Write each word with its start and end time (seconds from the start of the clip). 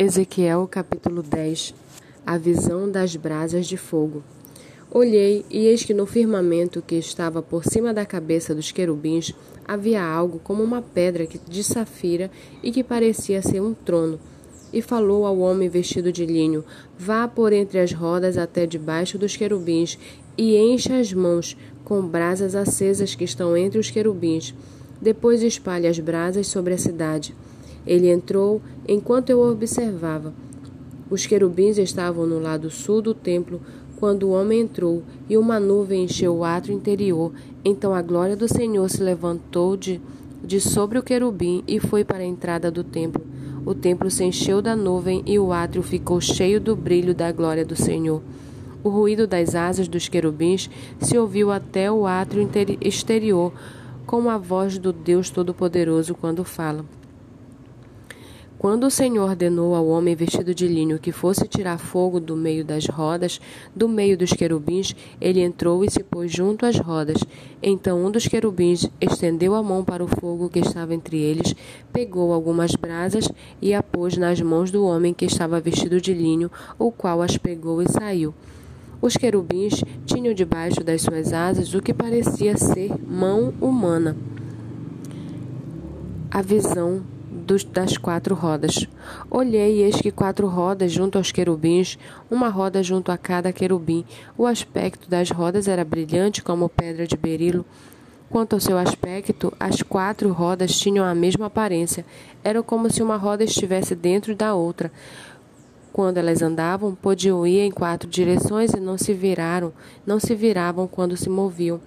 Ezequiel 0.00 0.68
capítulo 0.70 1.24
10 1.24 1.74
A 2.24 2.38
visão 2.38 2.88
das 2.88 3.16
brasas 3.16 3.66
de 3.66 3.76
fogo. 3.76 4.22
Olhei, 4.92 5.44
e 5.50 5.66
eis 5.66 5.82
que 5.82 5.92
no 5.92 6.06
firmamento 6.06 6.80
que 6.80 6.94
estava 6.94 7.42
por 7.42 7.64
cima 7.64 7.92
da 7.92 8.06
cabeça 8.06 8.54
dos 8.54 8.70
querubins 8.70 9.34
havia 9.66 10.00
algo 10.00 10.38
como 10.38 10.62
uma 10.62 10.80
pedra 10.80 11.26
de 11.26 11.64
safira 11.64 12.30
e 12.62 12.70
que 12.70 12.84
parecia 12.84 13.42
ser 13.42 13.60
um 13.60 13.74
trono. 13.74 14.20
E 14.72 14.80
falou 14.80 15.26
ao 15.26 15.40
homem 15.40 15.68
vestido 15.68 16.12
de 16.12 16.24
linho: 16.24 16.64
Vá 16.96 17.26
por 17.26 17.52
entre 17.52 17.80
as 17.80 17.92
rodas 17.92 18.38
até 18.38 18.66
debaixo 18.66 19.18
dos 19.18 19.36
querubins 19.36 19.98
e 20.36 20.56
encha 20.56 20.96
as 20.96 21.12
mãos 21.12 21.56
com 21.84 22.00
brasas 22.02 22.54
acesas 22.54 23.16
que 23.16 23.24
estão 23.24 23.56
entre 23.56 23.80
os 23.80 23.90
querubins. 23.90 24.54
Depois 25.02 25.42
espalhe 25.42 25.88
as 25.88 25.98
brasas 25.98 26.46
sobre 26.46 26.74
a 26.74 26.78
cidade. 26.78 27.34
Ele 27.86 28.10
entrou 28.10 28.60
enquanto 28.86 29.30
eu 29.30 29.40
observava. 29.40 30.32
Os 31.10 31.26
querubins 31.26 31.78
estavam 31.78 32.26
no 32.26 32.38
lado 32.38 32.70
sul 32.70 33.00
do 33.00 33.14
templo 33.14 33.60
quando 33.98 34.24
o 34.24 34.30
homem 34.30 34.60
entrou, 34.60 35.02
e 35.28 35.36
uma 35.36 35.58
nuvem 35.58 36.04
encheu 36.04 36.36
o 36.36 36.44
átrio 36.44 36.74
interior. 36.74 37.32
Então 37.64 37.94
a 37.94 38.00
glória 38.00 38.36
do 38.36 38.46
Senhor 38.46 38.88
se 38.88 39.02
levantou 39.02 39.76
de, 39.76 40.00
de 40.44 40.60
sobre 40.60 40.98
o 40.98 41.02
querubim 41.02 41.64
e 41.66 41.80
foi 41.80 42.04
para 42.04 42.18
a 42.18 42.26
entrada 42.26 42.70
do 42.70 42.84
templo. 42.84 43.24
O 43.66 43.74
templo 43.74 44.10
se 44.10 44.24
encheu 44.24 44.62
da 44.62 44.76
nuvem 44.76 45.22
e 45.26 45.38
o 45.38 45.52
átrio 45.52 45.82
ficou 45.82 46.20
cheio 46.20 46.60
do 46.60 46.76
brilho 46.76 47.14
da 47.14 47.32
glória 47.32 47.64
do 47.64 47.74
Senhor. 47.74 48.22
O 48.84 48.88
ruído 48.88 49.26
das 49.26 49.54
asas 49.54 49.88
dos 49.88 50.08
querubins 50.08 50.70
se 51.00 51.18
ouviu 51.18 51.50
até 51.50 51.90
o 51.90 52.06
átrio 52.06 52.48
exterior, 52.80 53.52
como 54.06 54.30
a 54.30 54.38
voz 54.38 54.78
do 54.78 54.92
Deus 54.92 55.28
Todo-Poderoso 55.28 56.14
quando 56.14 56.44
fala. 56.44 56.84
Quando 58.58 58.88
o 58.88 58.90
Senhor 58.90 59.28
ordenou 59.28 59.72
ao 59.72 59.86
homem 59.86 60.16
vestido 60.16 60.52
de 60.52 60.66
linho 60.66 60.98
que 60.98 61.12
fosse 61.12 61.46
tirar 61.46 61.78
fogo 61.78 62.18
do 62.18 62.34
meio 62.34 62.64
das 62.64 62.86
rodas, 62.86 63.40
do 63.72 63.88
meio 63.88 64.18
dos 64.18 64.32
querubins, 64.32 64.96
ele 65.20 65.40
entrou 65.40 65.84
e 65.84 65.90
se 65.90 66.02
pôs 66.02 66.32
junto 66.32 66.66
às 66.66 66.76
rodas. 66.76 67.18
Então 67.62 68.04
um 68.04 68.10
dos 68.10 68.26
querubins 68.26 68.90
estendeu 69.00 69.54
a 69.54 69.62
mão 69.62 69.84
para 69.84 70.02
o 70.02 70.08
fogo 70.08 70.48
que 70.48 70.58
estava 70.58 70.92
entre 70.92 71.18
eles, 71.18 71.54
pegou 71.92 72.32
algumas 72.32 72.74
brasas 72.74 73.30
e 73.62 73.72
a 73.72 73.80
pôs 73.80 74.16
nas 74.16 74.40
mãos 74.40 74.72
do 74.72 74.84
homem 74.84 75.14
que 75.14 75.24
estava 75.26 75.60
vestido 75.60 76.00
de 76.00 76.12
linho, 76.12 76.50
o 76.76 76.90
qual 76.90 77.22
as 77.22 77.38
pegou 77.38 77.80
e 77.80 77.88
saiu. 77.88 78.34
Os 79.00 79.16
querubins 79.16 79.84
tinham 80.04 80.34
debaixo 80.34 80.82
das 80.82 81.02
suas 81.02 81.32
asas 81.32 81.74
o 81.74 81.80
que 81.80 81.94
parecia 81.94 82.56
ser 82.56 82.90
mão 83.06 83.54
humana. 83.60 84.16
A 86.28 86.42
visão 86.42 87.02
dos, 87.30 87.64
das 87.64 87.96
quatro 87.96 88.34
rodas. 88.34 88.86
Olhei 89.30 89.76
e 89.76 89.82
eis 89.82 89.96
que 89.96 90.10
quatro 90.10 90.46
rodas 90.46 90.90
junto 90.92 91.18
aos 91.18 91.30
querubins, 91.30 91.98
uma 92.30 92.48
roda 92.48 92.82
junto 92.82 93.12
a 93.12 93.18
cada 93.18 93.52
querubim. 93.52 94.04
O 94.36 94.46
aspecto 94.46 95.08
das 95.08 95.30
rodas 95.30 95.68
era 95.68 95.84
brilhante 95.84 96.42
como 96.42 96.68
pedra 96.68 97.06
de 97.06 97.16
berilo. 97.16 97.64
Quanto 98.30 98.54
ao 98.54 98.60
seu 98.60 98.76
aspecto, 98.76 99.52
as 99.58 99.82
quatro 99.82 100.30
rodas 100.32 100.78
tinham 100.78 101.04
a 101.04 101.14
mesma 101.14 101.46
aparência. 101.46 102.04
Era 102.44 102.62
como 102.62 102.90
se 102.90 103.02
uma 103.02 103.16
roda 103.16 103.44
estivesse 103.44 103.94
dentro 103.94 104.34
da 104.34 104.54
outra. 104.54 104.92
Quando 105.92 106.18
elas 106.18 106.42
andavam, 106.42 106.94
podiam 106.94 107.46
ir 107.46 107.60
em 107.60 107.70
quatro 107.70 108.08
direções 108.08 108.72
e 108.72 108.80
não 108.80 108.98
se 108.98 109.14
viraram, 109.14 109.72
não 110.06 110.20
se 110.20 110.34
viravam 110.34 110.86
quando 110.86 111.16
se 111.16 111.28
moviam. 111.30 111.80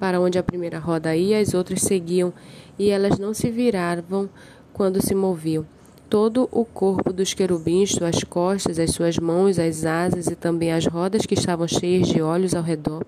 Para 0.00 0.20
onde 0.20 0.38
a 0.38 0.42
primeira 0.42 0.78
roda 0.78 1.14
ia, 1.14 1.38
as 1.38 1.54
outras 1.54 1.82
seguiam, 1.82 2.32
e 2.78 2.90
elas 2.90 3.18
não 3.18 3.32
se 3.32 3.50
viravam 3.50 4.28
quando 4.72 5.04
se 5.04 5.14
moviam. 5.14 5.66
Todo 6.08 6.48
o 6.52 6.64
corpo 6.64 7.12
dos 7.12 7.32
querubins, 7.32 7.92
suas 7.92 8.22
costas, 8.24 8.78
as 8.78 8.90
suas 8.90 9.18
mãos, 9.18 9.58
as 9.58 9.84
asas 9.84 10.26
e 10.26 10.36
também 10.36 10.72
as 10.72 10.86
rodas 10.86 11.24
que 11.24 11.34
estavam 11.34 11.66
cheias 11.66 12.08
de 12.08 12.20
olhos 12.20 12.54
ao 12.54 12.62
redor. 12.62 13.06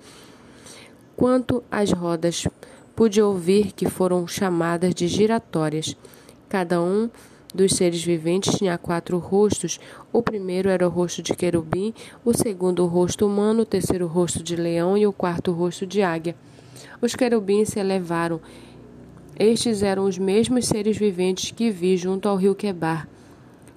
Quanto 1.16 1.62
às 1.70 1.92
rodas, 1.92 2.46
pude 2.96 3.20
ouvir 3.20 3.72
que 3.72 3.89
foram 3.89 4.27
chamadas 4.27 4.94
de 4.94 5.06
giratórias. 5.06 5.96
Cada 6.48 6.80
um 6.80 7.11
dos 7.55 7.72
seres 7.74 8.02
viventes 8.02 8.56
tinha 8.56 8.77
quatro 8.77 9.18
rostos. 9.18 9.78
O 10.12 10.22
primeiro 10.22 10.68
era 10.68 10.86
o 10.86 10.90
rosto 10.90 11.22
de 11.22 11.34
querubim, 11.34 11.94
o 12.24 12.33
segundo 12.33 12.83
o 12.83 12.86
rosto 12.86 13.27
humano, 13.27 13.62
o 13.62 13.66
terceiro 13.66 14.06
o 14.06 14.08
rosto 14.08 14.42
de 14.42 14.56
leão 14.56 14.96
e 14.96 15.06
o 15.06 15.12
quarto 15.12 15.52
o 15.52 15.55
rosto 15.55 15.86
de 15.86 16.02
águia. 16.02 16.34
Os 17.00 17.14
querubins 17.14 17.68
se 17.68 17.78
elevaram 17.78 18.40
estes 19.39 19.83
eram 19.83 20.05
os 20.05 20.18
mesmos 20.18 20.67
seres 20.67 20.96
viventes 20.96 21.50
que 21.50 21.70
vi 21.70 21.96
junto 21.96 22.28
ao 22.28 22.36
rio 22.36 22.55
Quebar. 22.55 23.08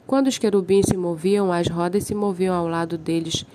Quando 0.06 0.28
os 0.28 0.38
querubins 0.38 0.86
se 0.86 0.96
moviam, 0.96 1.52
as 1.52 1.68
rodas 1.68 2.06
se 2.06 2.16
moviam 2.16 2.56
ao 2.56 2.68
lado 2.68 2.98
deles. 2.98 3.46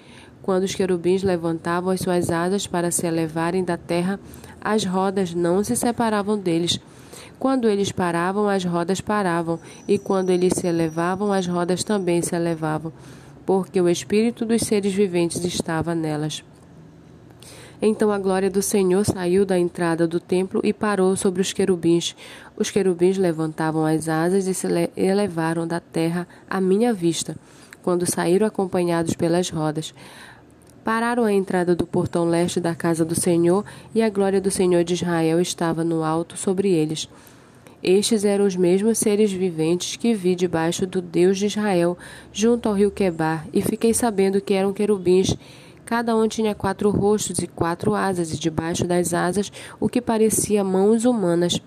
Quando 0.42 0.64
os 0.64 0.74
querubins 0.74 1.22
levantavam 1.22 1.90
as 1.90 2.00
suas 2.00 2.30
asas 2.30 2.66
para 2.66 2.90
se 2.90 3.06
elevarem 3.06 3.64
da 3.64 3.76
terra, 3.76 4.18
as 4.60 4.84
rodas 4.84 5.32
não 5.34 5.62
se 5.62 5.76
separavam 5.76 6.38
deles. 6.38 6.78
Quando 7.38 7.68
eles 7.68 7.90
paravam, 7.90 8.48
as 8.48 8.64
rodas 8.64 9.00
paravam, 9.00 9.58
e 9.88 9.98
quando 9.98 10.30
eles 10.30 10.52
se 10.54 10.66
elevavam, 10.66 11.32
as 11.32 11.46
rodas 11.46 11.82
também 11.82 12.20
se 12.20 12.34
elevavam, 12.34 12.92
porque 13.46 13.80
o 13.80 13.88
espírito 13.88 14.44
dos 14.44 14.62
seres 14.62 14.92
viventes 14.92 15.44
estava 15.44 15.94
nelas. 15.94 16.44
Então 17.84 18.12
a 18.12 18.18
glória 18.18 18.48
do 18.48 18.62
Senhor 18.62 19.04
saiu 19.04 19.44
da 19.44 19.58
entrada 19.58 20.06
do 20.06 20.20
templo 20.20 20.60
e 20.62 20.72
parou 20.72 21.16
sobre 21.16 21.42
os 21.42 21.52
querubins. 21.52 22.14
Os 22.56 22.70
querubins 22.70 23.18
levantavam 23.18 23.84
as 23.84 24.08
asas 24.08 24.46
e 24.46 24.54
se 24.54 24.68
elevaram 24.96 25.66
da 25.66 25.80
terra 25.80 26.28
à 26.48 26.60
minha 26.60 26.94
vista, 26.94 27.36
quando 27.82 28.08
saíram 28.08 28.46
acompanhados 28.46 29.14
pelas 29.14 29.50
rodas. 29.50 29.92
Pararam 30.84 31.24
à 31.24 31.32
entrada 31.32 31.74
do 31.74 31.84
portão 31.84 32.24
leste 32.24 32.60
da 32.60 32.72
casa 32.72 33.04
do 33.04 33.16
Senhor, 33.16 33.64
e 33.92 34.00
a 34.00 34.08
glória 34.08 34.40
do 34.40 34.50
Senhor 34.50 34.84
de 34.84 34.94
Israel 34.94 35.40
estava 35.40 35.82
no 35.82 36.04
alto 36.04 36.36
sobre 36.36 36.70
eles. 36.70 37.08
Estes 37.82 38.24
eram 38.24 38.46
os 38.46 38.54
mesmos 38.54 38.98
seres 38.98 39.32
viventes 39.32 39.96
que 39.96 40.14
vi 40.14 40.36
debaixo 40.36 40.86
do 40.86 41.02
Deus 41.02 41.36
de 41.36 41.46
Israel, 41.46 41.98
junto 42.32 42.68
ao 42.68 42.76
rio 42.76 42.92
Quebar, 42.92 43.44
e 43.52 43.60
fiquei 43.60 43.92
sabendo 43.92 44.40
que 44.40 44.54
eram 44.54 44.72
querubins 44.72 45.36
Cada 45.92 46.16
um 46.16 46.26
tinha 46.26 46.54
quatro 46.54 46.88
rostos 46.88 47.40
e 47.40 47.46
quatro 47.46 47.94
asas, 47.94 48.32
e 48.32 48.38
debaixo 48.38 48.86
das 48.86 49.12
asas 49.12 49.52
o 49.78 49.90
que 49.90 50.00
parecia 50.00 50.64
mãos 50.64 51.04
humanas. 51.04 51.60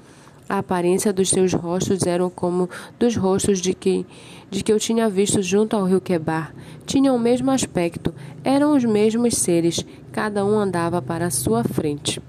A 0.49 0.57
aparência 0.57 1.13
dos 1.13 1.29
seus 1.29 1.53
rostos 1.53 2.07
era 2.07 2.27
como 2.31 2.67
dos 2.97 3.15
rostos 3.15 3.61
de 3.61 3.75
que, 3.75 4.03
de 4.49 4.63
que 4.63 4.73
eu 4.73 4.79
tinha 4.79 5.07
visto 5.07 5.43
junto 5.43 5.75
ao 5.75 5.85
rio 5.85 6.01
Quebar. 6.01 6.55
Tinham 6.87 7.15
o 7.15 7.19
mesmo 7.19 7.51
aspecto, 7.51 8.15
eram 8.43 8.75
os 8.75 8.83
mesmos 8.83 9.37
seres, 9.37 9.85
cada 10.11 10.43
um 10.43 10.57
andava 10.57 11.03
para 11.03 11.27
a 11.27 11.31
sua 11.31 11.63
frente. 11.63 12.19